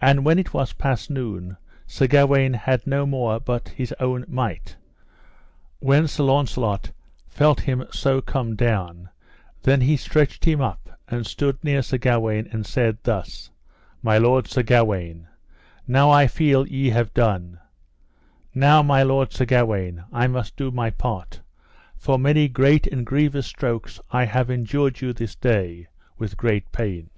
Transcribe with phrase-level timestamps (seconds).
[0.00, 4.24] And then when it was past noon Sir Gawaine had no more but his own
[4.28, 4.76] might.
[5.80, 6.92] When Sir Launcelot
[7.26, 9.08] felt him so come down,
[9.64, 13.50] then he stretched him up and stood near Sir Gawaine, and said thus:
[14.00, 15.26] My lord Sir Gawaine,
[15.88, 17.58] now I feel ye have done;
[18.54, 21.40] now my lord Sir Gawaine, I must do my part,
[21.96, 27.10] for many great and grievous strokes I have endured you this day with great pain.